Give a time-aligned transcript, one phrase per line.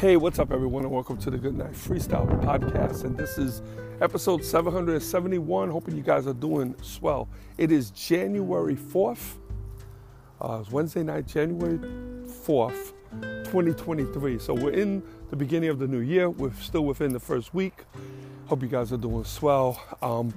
[0.00, 3.04] Hey, what's up, everyone, and welcome to the Good Night Freestyle Podcast.
[3.04, 3.60] And this is
[4.00, 5.68] episode 771.
[5.68, 7.28] Hoping you guys are doing swell.
[7.58, 9.34] It is January 4th.
[10.40, 12.94] Uh, it's Wednesday night, January 4th,
[13.44, 14.38] 2023.
[14.38, 16.30] So we're in the beginning of the new year.
[16.30, 17.84] We're still within the first week.
[18.46, 19.82] Hope you guys are doing swell.
[20.00, 20.32] Um,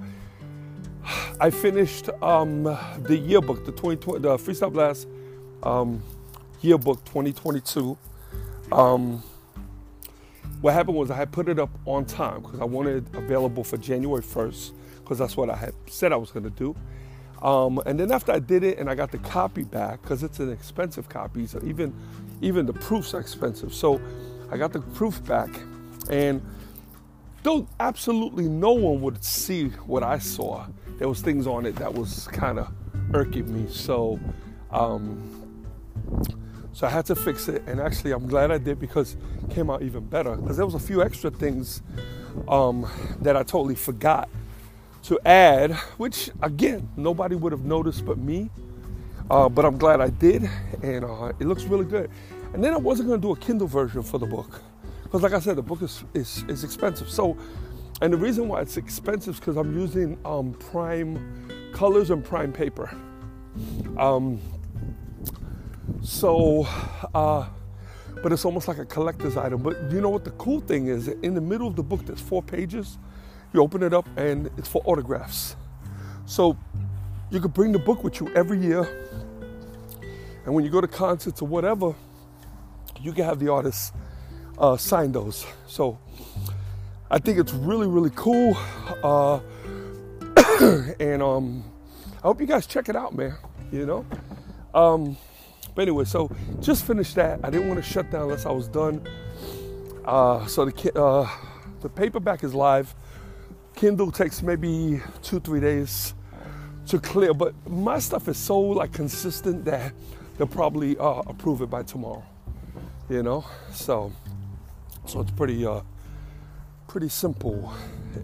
[1.40, 5.08] I finished um, the yearbook, the 2020, the Freestyle Blast
[5.62, 6.02] um,
[6.60, 7.96] yearbook 2022.
[10.64, 13.62] What happened was I had put it up on time because I wanted it available
[13.62, 16.74] for January 1st because that's what I had said I was going to do.
[17.46, 20.40] Um, and then after I did it and I got the copy back because it's
[20.40, 21.92] an expensive copy, so even
[22.40, 23.74] even the proofs are expensive.
[23.74, 24.00] So
[24.50, 25.50] I got the proof back,
[26.08, 26.40] and
[27.42, 30.64] though absolutely no one would see what I saw,
[30.98, 32.72] there was things on it that was kind of
[33.12, 33.70] irking me.
[33.70, 34.18] So.
[34.70, 35.30] Um,
[36.74, 39.70] so I had to fix it, and actually, I'm glad I did because it came
[39.70, 40.34] out even better.
[40.34, 41.82] Because there was a few extra things
[42.48, 44.28] um, that I totally forgot
[45.04, 48.50] to add, which again nobody would have noticed but me.
[49.30, 50.50] Uh, but I'm glad I did,
[50.82, 52.10] and uh, it looks really good.
[52.52, 54.60] And then I wasn't going to do a Kindle version for the book
[55.04, 57.08] because, like I said, the book is is, is expensive.
[57.08, 57.36] So,
[58.02, 62.52] and the reason why it's expensive is because I'm using um, prime colors and prime
[62.52, 62.90] paper.
[63.96, 64.40] Um,
[66.04, 66.66] so,
[67.14, 67.46] uh,
[68.22, 69.62] but it's almost like a collector's item.
[69.62, 71.08] But you know what the cool thing is?
[71.08, 72.98] In the middle of the book, there's four pages.
[73.52, 75.56] You open it up and it's for autographs.
[76.26, 76.58] So
[77.30, 78.82] you could bring the book with you every year.
[80.44, 81.94] And when you go to concerts or whatever,
[83.00, 83.92] you can have the artists
[84.58, 85.46] uh, sign those.
[85.66, 85.98] So
[87.10, 88.56] I think it's really, really cool.
[89.02, 89.40] Uh,
[91.00, 91.64] and um,
[92.18, 93.36] I hope you guys check it out, man.
[93.72, 94.06] You know?
[94.74, 95.16] Um,
[95.74, 96.30] but anyway, so
[96.60, 97.40] just finished that.
[97.42, 99.06] I didn't want to shut down unless I was done.
[100.04, 101.28] Uh, so the uh,
[101.80, 102.94] the paperback is live.
[103.74, 106.14] Kindle takes maybe two three days
[106.88, 109.92] to clear, but my stuff is so like consistent that
[110.36, 112.22] they'll probably uh, approve it by tomorrow.
[113.08, 114.12] You know, so
[115.06, 115.80] so it's pretty uh,
[116.86, 117.72] pretty simple,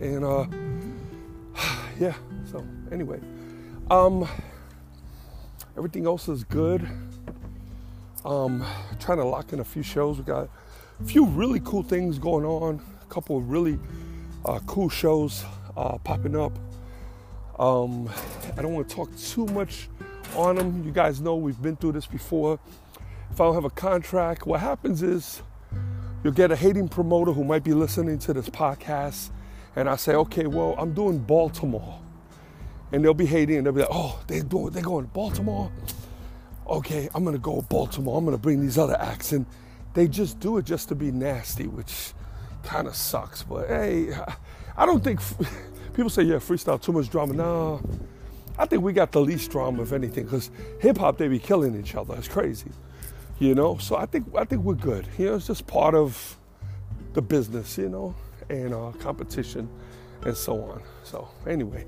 [0.01, 0.47] and uh,
[1.99, 2.15] yeah.
[2.51, 3.21] So anyway,
[3.91, 4.29] um,
[5.77, 6.89] everything else is good.
[8.25, 8.65] Um,
[8.99, 10.19] trying to lock in a few shows.
[10.19, 10.51] We got
[11.01, 12.81] a few really cool things going on.
[13.01, 13.79] A couple of really
[14.45, 15.45] uh, cool shows
[15.77, 16.53] uh, popping up.
[17.59, 18.11] Um,
[18.57, 19.89] I don't want to talk too much
[20.37, 20.85] on them.
[20.85, 22.59] You guys know we've been through this before.
[23.31, 25.43] If I don't have a contract, what happens is
[26.23, 29.31] you'll get a hating promoter who might be listening to this podcast,
[29.77, 32.01] and I say, okay, well, I'm doing Baltimore,
[32.93, 35.71] and they'll be hating, and they'll be like, oh, they're doing, they're going to Baltimore
[36.69, 39.47] okay, I'm gonna go Baltimore, I'm gonna bring these other acts, and
[39.95, 42.13] they just do it just to be nasty, which
[42.63, 43.43] kind of sucks.
[43.43, 44.13] But hey,
[44.77, 45.21] I don't think
[45.95, 47.35] people say, yeah, freestyle too much drama.
[47.35, 47.83] No,
[48.59, 50.51] I think we got the least drama, if anything, because
[50.81, 52.15] hip hop they be killing each other.
[52.17, 52.71] It's crazy,
[53.39, 53.79] you know.
[53.79, 55.07] So I think I think we're good.
[55.19, 56.37] You know, it's just part of
[57.15, 58.15] the business, you know,
[58.49, 59.69] and uh, competition
[60.23, 60.83] and so on.
[61.05, 61.87] So anyway.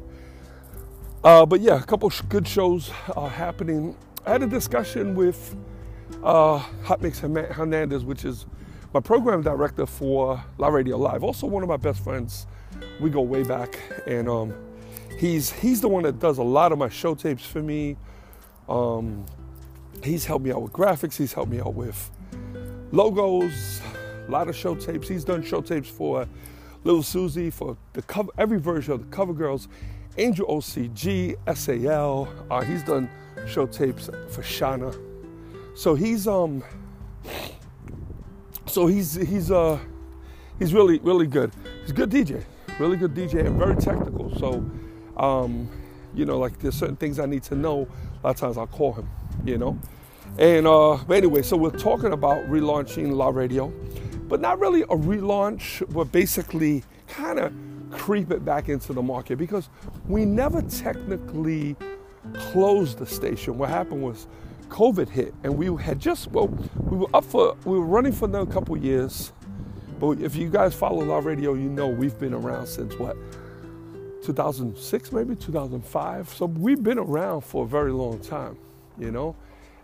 [1.25, 5.57] Uh, but yeah, a couple good shows are happening I had a discussion with
[6.23, 8.47] uh, Hernandez, which is
[8.95, 11.25] my program director for La Radio Live.
[11.25, 12.47] Also, one of my best friends.
[13.01, 14.55] We go way back, and um,
[15.19, 17.97] he's he's the one that does a lot of my show tapes for me.
[18.69, 19.27] Um,
[20.05, 21.17] he's helped me out with graphics.
[21.17, 22.11] He's helped me out with
[22.93, 23.81] logos,
[24.27, 25.09] a lot of show tapes.
[25.09, 26.29] He's done show tapes for
[26.85, 29.69] Little Suzy, for the cover, every version of the Cover Girls,
[30.17, 32.29] Angel OCG, SAL.
[32.51, 33.11] Uh, he's done
[33.47, 34.97] show tapes for Shana.
[35.75, 36.63] So he's um
[38.67, 39.79] so he's he's uh
[40.59, 41.53] he's really really good.
[41.83, 42.45] He's a good DJ,
[42.79, 44.35] really good DJ and very technical.
[44.37, 44.65] So
[45.17, 45.69] um
[46.15, 47.89] you know like there's certain things I need to know.
[48.23, 49.09] A lot of times I'll call him,
[49.45, 49.79] you know.
[50.39, 53.73] And uh but anyway, so we're talking about relaunching La Radio,
[54.29, 57.53] but not really a relaunch, but basically kind of
[57.91, 59.69] creep it back into the market because
[60.09, 61.77] we never technically
[62.35, 63.59] closed the station.
[63.59, 64.27] What happened was
[64.69, 68.27] COVID hit, and we had just well, we were up for we were running for
[68.27, 69.33] another couple years.
[69.99, 73.17] But if you guys follow our radio, you know we've been around since what
[74.25, 76.29] 2006, maybe 2005.
[76.31, 78.57] So we've been around for a very long time,
[78.99, 79.37] you know.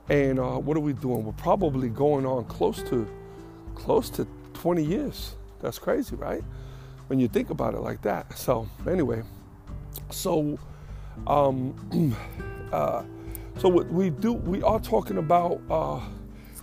[0.08, 1.24] And uh, what are we doing?
[1.24, 3.06] We're probably going on close to
[3.74, 5.34] close to 20 years.
[5.60, 6.42] That's crazy, right?
[7.08, 8.36] When you think about it like that.
[8.38, 9.22] So anyway,
[10.10, 10.58] so
[11.26, 12.16] um,
[12.72, 13.02] uh,
[13.58, 16.00] so what we do, we are talking about uh,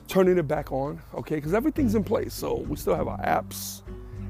[0.08, 1.36] turning it back on, okay?
[1.36, 2.34] Because everything's in place.
[2.34, 3.82] So we still have our apps,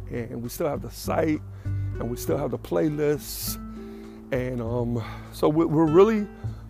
[0.10, 3.56] and we still have the site, and we still have the playlists,
[4.32, 6.28] and um, so we're, really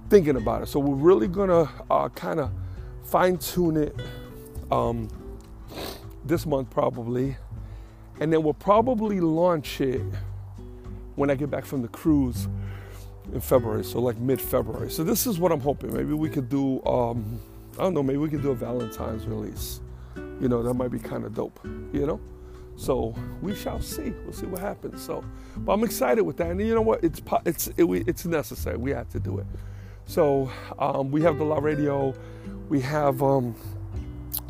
[0.10, 0.68] thinking about it.
[0.68, 2.52] So we're really gonna uh, kind of
[3.06, 3.96] fine tune it
[4.72, 5.08] um,
[6.26, 7.38] this month probably,
[8.20, 10.02] and then we'll probably launch it
[11.16, 12.48] when I get back from the cruise
[13.34, 14.90] in February, so like mid-February.
[14.90, 15.94] So this is what I'm hoping.
[15.94, 17.40] Maybe we could do, um,
[17.74, 19.82] I don't know, maybe we could do a Valentine's release.
[20.40, 21.60] You know, that might be kind of dope.
[21.94, 22.20] You know,
[22.76, 24.12] so we shall see.
[24.24, 25.02] We'll see what happens.
[25.02, 25.24] So,
[25.58, 27.04] but I'm excited with that, and you know what?
[27.04, 28.78] It's it's it, it's necessary.
[28.78, 29.46] We have to do it.
[30.08, 32.14] So um, we have the La Radio,
[32.70, 33.56] we have um,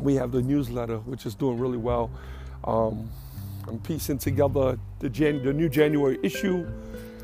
[0.00, 2.10] we have the newsletter, which is doing really well.
[2.64, 3.08] Um,
[3.68, 6.66] I'm piecing together the, Jan- the new January issue.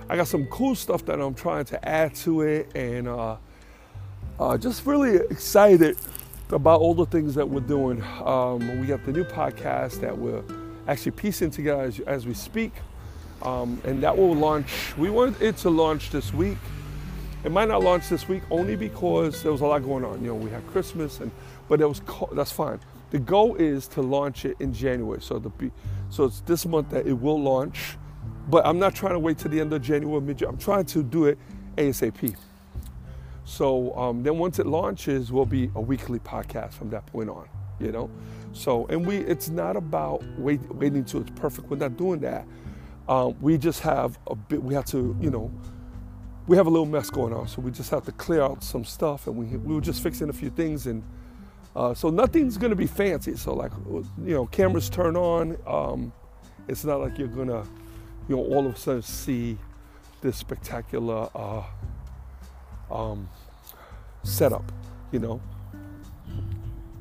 [0.09, 3.37] I got some cool stuff that I'm trying to add to it, and uh,
[4.39, 5.97] uh, just really excited
[6.51, 8.03] about all the things that we're doing.
[8.25, 10.43] Um, we got the new podcast that we're
[10.89, 12.73] actually piecing together as, as we speak,
[13.43, 14.97] um, and that will launch.
[14.97, 16.59] We want it to launch this week.
[17.45, 20.21] It might not launch this week only because there was a lot going on.
[20.21, 21.31] You know, we had Christmas, and
[21.69, 22.03] but it was
[22.33, 22.81] that's fine.
[23.11, 25.21] The goal is to launch it in January.
[25.21, 25.51] So the
[26.11, 27.97] so it's this month that it will launch,
[28.53, 30.21] but I'm not trying to wait to the end of January.
[30.21, 31.39] Mid I'm trying to do it
[31.79, 32.37] ASAP.
[33.47, 37.49] So um, then once it launches, will be a weekly podcast from that point on.
[37.81, 38.11] You know,
[38.53, 41.69] so and we it's not about wait, waiting until it's perfect.
[41.71, 42.47] We're not doing that.
[43.09, 44.63] Um, we just have a bit.
[44.63, 45.51] We have to you know
[46.47, 48.85] we have a little mess going on, so we just have to clear out some
[48.85, 51.03] stuff, and we we were just fixing a few things, and
[51.75, 53.35] uh, so nothing's gonna be fancy.
[53.35, 55.57] So like you know, cameras turn on.
[55.67, 56.13] Um,
[56.69, 57.65] it's not like you're gonna
[58.29, 59.59] you know all of a sudden see
[60.21, 61.63] this spectacular uh,
[62.91, 63.29] um,
[64.23, 64.71] setup.
[65.11, 65.41] You know,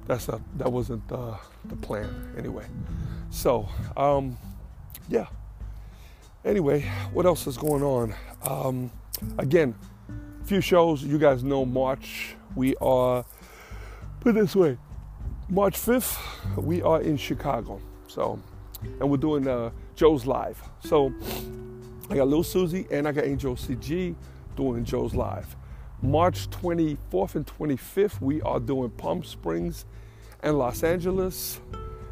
[0.08, 2.66] that's not that wasn't the, the plan anyway.
[3.30, 4.38] So um,
[5.10, 5.28] yeah.
[6.44, 6.82] Anyway,
[7.14, 8.16] what else is going on?
[8.42, 8.92] Um,
[9.38, 9.76] Again,
[10.10, 11.04] a few shows.
[11.04, 12.36] You guys know March.
[12.56, 13.24] We are,
[14.20, 14.78] put this way,
[15.50, 16.18] March 5th,
[16.58, 17.80] we are in Chicago.
[18.08, 18.40] So,
[19.00, 19.72] and we're doing uh,
[20.02, 20.60] Joe's Live.
[20.84, 21.14] So,
[22.10, 24.16] I got Lil Suzy and I got Angel CG
[24.56, 25.56] doing Joe's Live.
[26.02, 29.86] March 24th and 25th, we are doing Palm Springs
[30.42, 31.62] and Los Angeles.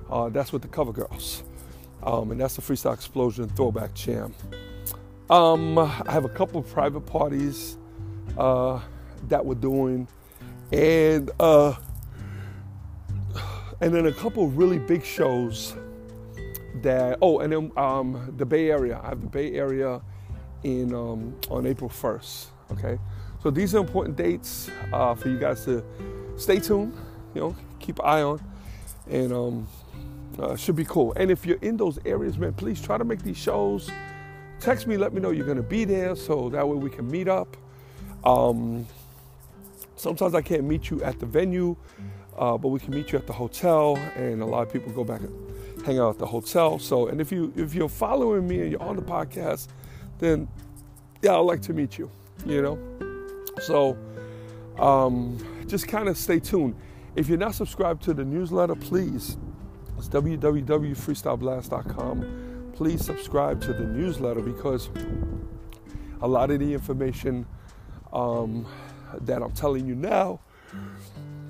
[0.07, 1.41] Uh, that's with the Cover Girls.
[2.03, 4.35] Um, and that's the Freestyle Explosion Throwback Jam.
[5.31, 7.80] Um, I have a couple of private parties
[8.38, 8.81] uh,
[9.30, 10.07] that we're doing,
[10.71, 11.74] and uh,
[13.81, 15.75] and then a couple of really big shows
[16.84, 17.18] that.
[17.22, 19.00] Oh, and then um, the Bay Area.
[19.04, 20.02] I have the Bay Area
[20.64, 22.48] in um, on April 1st.
[22.74, 23.00] Okay,
[23.42, 25.84] so these are important dates uh, for you guys to
[26.38, 26.94] stay tuned.
[27.34, 28.42] You know, keep an eye on,
[29.10, 29.68] and um,
[30.40, 31.14] uh, should be cool.
[31.16, 33.90] And if you're in those areas, man, please try to make these shows
[34.60, 37.28] text me, let me know you're to be there so that way we can meet
[37.28, 37.56] up.
[38.24, 38.86] Um,
[39.96, 41.76] sometimes I can't meet you at the venue,
[42.38, 45.04] uh, but we can meet you at the hotel, and a lot of people go
[45.04, 45.22] back
[45.86, 46.80] hang out at the hotel.
[46.80, 49.68] So, and if you if you're following me and you're on the podcast,
[50.20, 50.48] then
[51.22, 52.10] yeah, I'd like to meet you.
[52.46, 52.80] You know,
[53.62, 53.98] so
[54.78, 56.76] um, just kind of stay tuned.
[57.16, 59.36] If you're not subscribed to the newsletter, please.
[59.98, 64.90] It's www.freestyleblast.com please subscribe to the newsletter because
[66.21, 67.45] a lot of the information
[68.14, 68.66] um,
[69.19, 70.40] that I'm telling you now,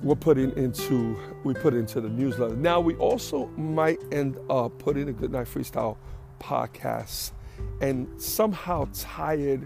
[0.02, 2.56] we're putting into we put into the newsletter.
[2.56, 5.96] Now we also might end up putting a Good Night Freestyle
[6.40, 7.32] podcast
[7.80, 9.60] and somehow tie it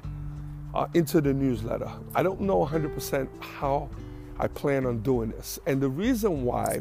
[0.75, 1.91] uh, into the newsletter.
[2.15, 3.89] I don't know 100% how
[4.39, 6.81] I plan on doing this, and the reason why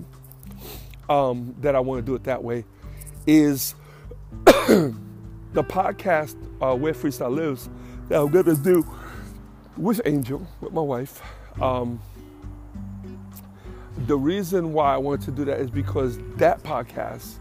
[1.09, 2.65] um, that I want to do it that way
[3.27, 3.75] is
[4.45, 4.93] the
[5.55, 7.69] podcast uh, where freestyle lives
[8.09, 8.85] that I'm gonna do
[9.77, 11.21] with Angel, with my wife.
[11.61, 11.99] Um,
[13.97, 17.35] the reason why I wanted to do that is because that podcast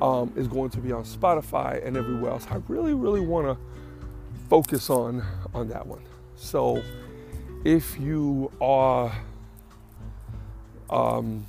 [0.00, 2.46] um, is going to be on Spotify and everywhere else.
[2.50, 3.56] I really, really want to
[4.48, 6.02] focus on on that one.
[6.36, 6.82] So,
[7.64, 9.12] if you are
[10.90, 11.46] um,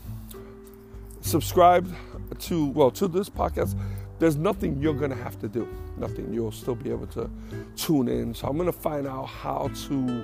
[1.21, 1.93] subscribed
[2.39, 3.77] to well to this podcast,
[4.19, 5.67] there's nothing you're to have to do.
[5.97, 6.33] Nothing.
[6.33, 7.29] You'll still be able to
[7.75, 8.33] tune in.
[8.33, 10.23] So I'm to find out how to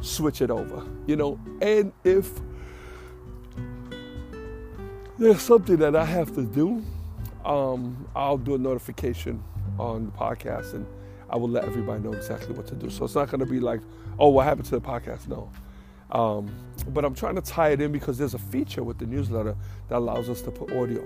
[0.00, 0.86] switch it over.
[1.06, 2.30] You know, and if
[5.18, 6.82] there's something that I have to do,
[7.44, 9.42] um, I'll do a notification
[9.78, 10.86] on the podcast and
[11.30, 12.90] I will let everybody know exactly what to do.
[12.90, 13.80] So it's not going to be like,
[14.18, 15.28] oh, what happened to the podcast?
[15.28, 15.50] No.
[16.10, 16.54] Um,
[16.88, 19.56] but I'm trying to tie it in because there's a feature with the newsletter
[19.88, 21.02] that allows us to put audio,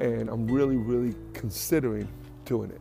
[0.00, 2.08] and I'm really, really considering
[2.44, 2.80] doing it.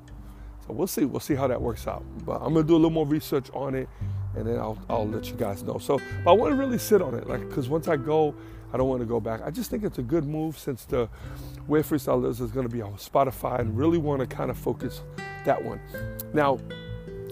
[0.66, 1.06] So we'll see.
[1.06, 2.04] We'll see how that works out.
[2.26, 3.88] But I'm gonna do a little more research on it,
[4.36, 5.78] and then I'll I'll let you guys know.
[5.78, 8.34] So, I want to really sit on it, like, because once I go,
[8.72, 9.42] I don't want to go back.
[9.44, 11.10] I just think it's a good move since the
[11.68, 14.58] Where Freestyle Lives is going to be on Spotify, and really want to kind of
[14.58, 15.02] focus
[15.46, 15.80] that one.
[16.34, 16.60] Now,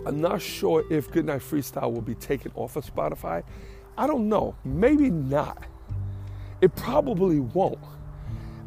[0.05, 3.43] I'm not sure if Goodnight Freestyle will be taken off of Spotify.
[3.97, 4.55] I don't know.
[4.63, 5.65] Maybe not.
[6.61, 7.79] It probably won't.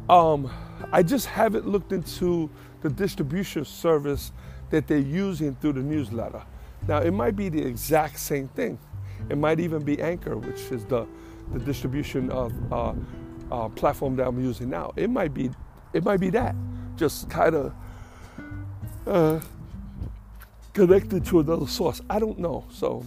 [0.09, 0.51] Um,
[0.91, 2.49] I just haven't looked into
[2.81, 4.31] the distribution service
[4.69, 6.43] that they're using through the newsletter.
[6.87, 8.79] Now, it might be the exact same thing.
[9.29, 11.05] It might even be Anchor, which is the,
[11.53, 12.93] the distribution of uh,
[13.51, 14.91] uh, platform that I'm using now.
[14.95, 15.51] It might be,
[15.93, 16.55] it might be that,
[16.95, 17.73] just kind of
[19.07, 19.39] uh,
[20.73, 22.01] connected to another source.
[22.09, 22.65] I don't know.
[22.71, 23.05] So,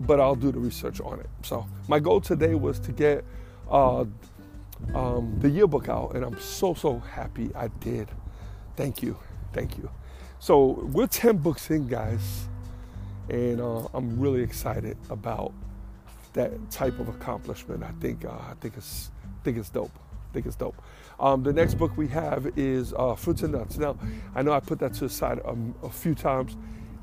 [0.00, 1.28] but I'll do the research on it.
[1.42, 3.24] So, my goal today was to get
[3.70, 4.04] uh,
[4.94, 8.08] um, the yearbook out, and I'm so so happy I did.
[8.76, 9.16] Thank you,
[9.52, 9.90] thank you.
[10.38, 12.48] So we're 10 books in, guys,
[13.28, 15.52] and uh, I'm really excited about
[16.34, 17.82] that type of accomplishment.
[17.82, 19.92] I think uh, I think it's I think it's dope.
[20.30, 20.80] I think it's dope.
[21.20, 23.78] Um, the next book we have is uh, Fruits and Nuts.
[23.78, 23.96] Now,
[24.34, 26.56] I know I put that to the side um, a few times.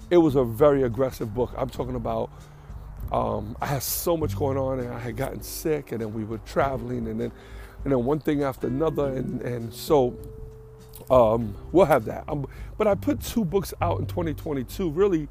[0.09, 1.53] It was a very aggressive book.
[1.57, 2.29] I'm talking about.
[3.11, 6.23] Um, I had so much going on, and I had gotten sick, and then we
[6.23, 7.31] were traveling, and then,
[7.83, 10.15] and then one thing after another, and and so
[11.09, 12.23] um, we'll have that.
[12.27, 14.89] Um, but I put two books out in 2022.
[14.91, 15.27] Really,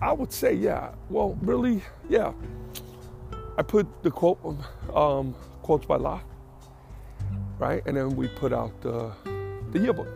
[0.00, 0.90] I would say, yeah.
[1.08, 2.32] Well, really, yeah.
[3.60, 4.38] I put the quote,
[4.94, 6.22] um, quotes by La,
[7.58, 7.82] right?
[7.84, 9.12] And then we put out the,
[9.72, 10.08] the yearbook.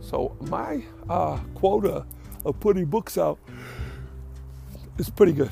[0.00, 2.06] So my uh, quota
[2.46, 3.38] of putting books out
[4.96, 5.50] is pretty good,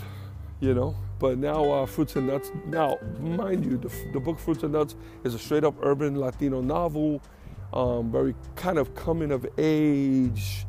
[0.60, 0.96] you know.
[1.18, 2.50] But now, uh, Fruits and Nuts.
[2.64, 6.62] Now, mind you, the, the book Fruits and Nuts is a straight up urban Latino
[6.62, 7.20] novel
[7.74, 10.64] um, very kind of coming of age,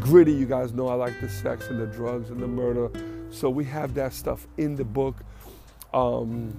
[0.00, 0.32] gritty.
[0.32, 2.90] You guys know I like the sex and the drugs and the murder.
[3.30, 5.16] So we have that stuff in the book.
[5.92, 6.56] Um,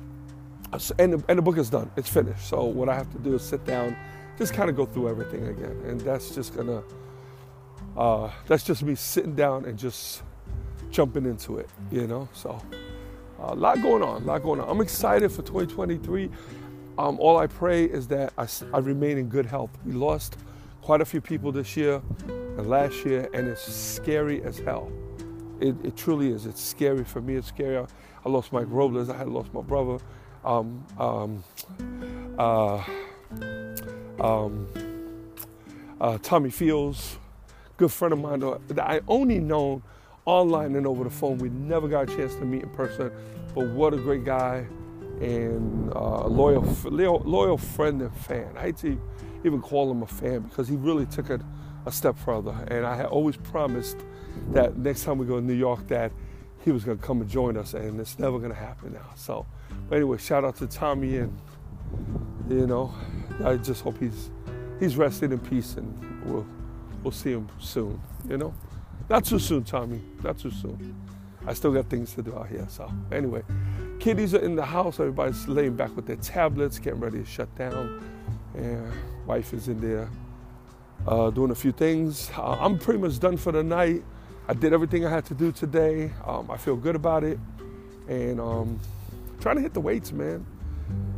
[0.72, 2.48] and, the, and the book is done, it's finished.
[2.48, 3.96] So what I have to do is sit down,
[4.38, 5.82] just kind of go through everything again.
[5.86, 6.84] And that's just gonna,
[7.98, 10.24] uh, that's just me sitting down and just
[10.92, 12.30] jumping into it, you know?
[12.34, 12.62] So
[13.40, 14.70] a lot going on, a lot going on.
[14.70, 16.30] I'm excited for 2023.
[16.98, 19.70] Um, all I pray is that I, I, remain in good health.
[19.86, 20.36] We lost
[20.82, 24.92] quite a few people this year and last year, and it's scary as hell.
[25.62, 26.46] It, it truly is.
[26.46, 27.36] It's scary for me.
[27.36, 27.86] It's scary.
[28.26, 29.10] I, lost Mike Robles.
[29.10, 30.00] I had lost my brother.
[30.44, 31.44] Um, um,
[32.38, 32.84] uh,
[34.20, 34.68] um,
[36.00, 37.18] uh, Tommy Fields,
[37.78, 39.84] good friend of mine that I only known
[40.26, 41.38] online and over the phone.
[41.38, 43.12] We never got a chance to meet in person,
[43.54, 44.66] but what a great guy
[45.22, 48.56] and uh, loyal, loyal friend and fan.
[48.56, 49.00] I hate to
[49.44, 51.42] even call him a fan because he really took it
[51.86, 52.56] a step further.
[52.70, 53.98] And I had always promised
[54.52, 56.12] that next time we go to New York that
[56.64, 59.10] he was going to come and join us, and it's never going to happen now.
[59.16, 59.46] So,
[59.90, 61.38] but anyway, shout out to Tommy, and
[62.50, 62.94] you know,
[63.44, 64.30] I just hope he's
[64.80, 66.46] he's resting in peace, and we'll
[67.04, 68.00] we'll see him soon.
[68.28, 68.54] You know,
[69.10, 70.02] not too soon, Tommy.
[70.24, 70.96] Not too soon.
[71.48, 72.68] I still got things to do out here.
[72.70, 73.44] So, anyway.
[74.00, 75.00] Kiddies are in the house.
[75.00, 78.02] Everybody's laying back with their tablets, getting ready to shut down.
[78.56, 78.92] And
[79.26, 80.10] wife is in there
[81.06, 82.32] uh, doing a few things.
[82.38, 84.04] Uh, I'm pretty much done for the night.
[84.50, 86.12] I did everything I had to do today.
[86.26, 87.38] Um, I feel good about it,
[88.08, 88.80] and um,
[89.40, 90.44] trying to hit the weights, man.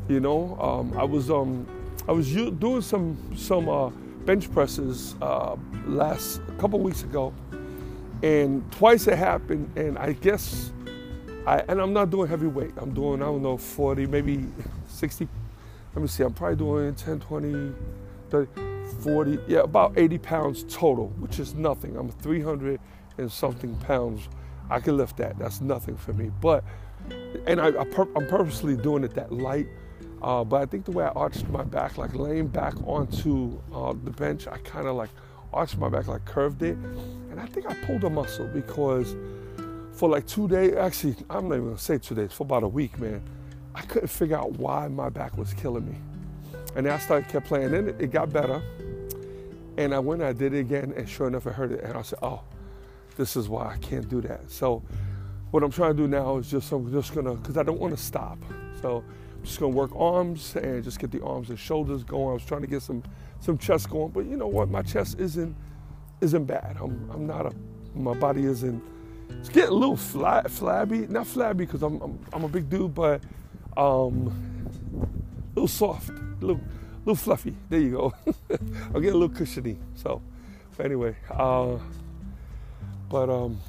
[0.09, 1.65] You know, um, I was um,
[2.09, 3.87] I was doing some some uh,
[4.25, 7.33] bench presses uh, last a couple weeks ago,
[8.21, 10.73] and twice it happened, and I guess
[11.47, 12.73] I, and I'm not doing heavy weight.
[12.75, 14.45] I'm doing, I don't know, 40, maybe
[14.89, 15.25] 60.
[15.95, 17.73] Let me see, I'm probably doing 10, 20,
[18.29, 18.51] 30,
[19.01, 21.95] 40, yeah, about 80 pounds total, which is nothing.
[21.95, 22.77] I'm 300
[23.21, 24.27] and something pounds.
[24.69, 25.37] I can lift that.
[25.39, 26.31] That's nothing for me.
[26.41, 26.63] But,
[27.47, 27.85] and I, I
[28.15, 29.67] am purposely doing it that light.
[30.21, 33.93] Uh, but I think the way I arched my back, like laying back onto uh,
[34.03, 35.09] the bench, I kind of like
[35.53, 36.77] arched my back, like curved it.
[37.29, 39.15] And I think I pulled a muscle because
[39.93, 42.67] for like two days, actually, I'm not even gonna say two days, for about a
[42.67, 43.21] week, man,
[43.75, 45.97] I couldn't figure out why my back was killing me.
[46.75, 48.61] And I started, kept playing, and it, it got better.
[49.77, 51.83] And I went, I did it again, and sure enough, I heard it.
[51.83, 52.41] And I said, oh,
[53.15, 54.49] this is why I can't do that.
[54.51, 54.83] So
[55.51, 57.97] what I'm trying to do now is just, I'm just gonna, because I don't wanna
[57.97, 58.39] stop.
[58.81, 59.03] So
[59.37, 62.29] I'm just gonna work arms and just get the arms and shoulders going.
[62.29, 63.03] I was trying to get some,
[63.39, 64.69] some chest going, but you know what?
[64.69, 65.55] My chest isn't,
[66.21, 66.77] isn't bad.
[66.81, 67.53] I'm, I'm not a,
[67.95, 68.81] my body isn't,
[69.29, 71.07] it's getting a little flat, flabby.
[71.07, 73.21] Not flabby because I'm, I'm, I'm a big dude, but
[73.77, 74.27] Um,
[75.51, 76.13] a little soft, a
[76.45, 76.61] little,
[77.05, 77.55] little fluffy.
[77.69, 78.13] There you go.
[78.93, 79.77] I'll get a little cushiony.
[79.95, 80.21] So,
[80.79, 81.77] anyway, uh,
[83.11, 83.59] but um,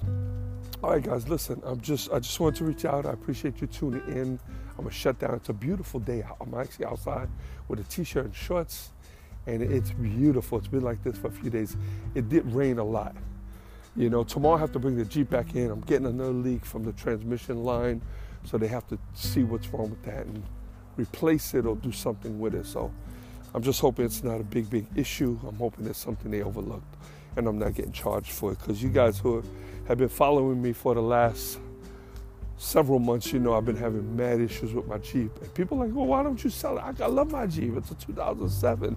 [0.84, 1.61] all right, guys, listen.
[1.66, 3.06] I'm just, I just wanted to reach out.
[3.06, 4.38] I appreciate you tuning in.
[4.70, 5.34] I'm gonna shut down.
[5.34, 6.22] It's a beautiful day.
[6.40, 7.28] I'm actually outside
[7.66, 8.92] with a t-shirt and shorts,
[9.49, 10.58] and it's beautiful.
[10.58, 11.76] It's been like this for a few days.
[12.14, 13.16] It did rain a lot.
[13.96, 15.72] You know, tomorrow I have to bring the Jeep back in.
[15.72, 18.00] I'm getting another leak from the transmission line,
[18.44, 20.42] so they have to see what's wrong with that and
[20.96, 22.64] replace it or do something with it.
[22.64, 22.92] So
[23.54, 25.37] I'm just hoping it's not a big, big issue.
[25.46, 26.96] I'm hoping it's something they overlooked
[27.36, 28.58] and I'm not getting charged for it.
[28.58, 29.42] Because you guys who
[29.88, 31.58] have been following me for the last
[32.56, 35.30] several months, you know I've been having mad issues with my Jeep.
[35.40, 37.00] And people are like, well, why don't you sell it?
[37.00, 37.76] I, love my Jeep.
[37.76, 38.96] It's a 2007.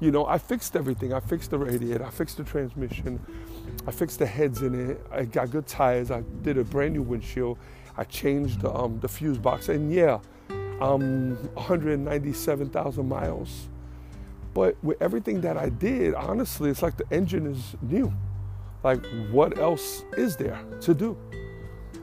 [0.00, 1.12] You know, I fixed everything.
[1.12, 2.04] I fixed the radiator.
[2.04, 3.20] I fixed the transmission.
[3.86, 5.06] I fixed the heads in it.
[5.10, 6.10] I got good tires.
[6.10, 7.58] I did a brand new windshield.
[7.96, 9.68] I changed the, um, the fuse box.
[9.68, 10.18] And yeah,
[10.80, 13.68] um, 197,000 miles.
[14.54, 18.12] But with everything that I did, honestly, it's like the engine is new.
[18.84, 21.16] Like, what else is there to do?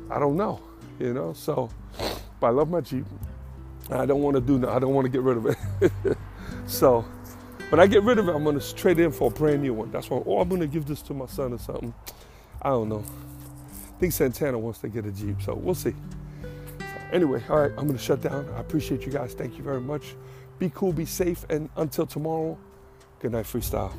[0.09, 0.61] I don't know,
[0.99, 1.31] you know.
[1.31, 1.69] So,
[2.39, 3.05] but I love my Jeep.
[3.89, 4.67] I don't want to do.
[4.67, 6.17] I don't want to get rid of it.
[6.67, 7.05] so,
[7.69, 9.91] when I get rid of it, I'm gonna trade in for a brand new one.
[9.91, 10.17] That's why.
[10.17, 11.93] Or I'm gonna give this to my son or something.
[12.61, 13.03] I don't know.
[13.03, 15.93] I think Santana wants to get a Jeep, so we'll see.
[17.13, 18.47] Anyway, all right, I'm gonna shut down.
[18.55, 19.33] I appreciate you guys.
[19.33, 20.15] Thank you very much.
[20.61, 22.55] Be cool, be safe, and until tomorrow,
[23.19, 23.91] good night, freestyle.